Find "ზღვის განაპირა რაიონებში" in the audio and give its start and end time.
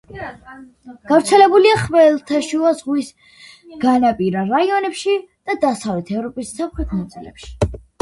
2.81-5.17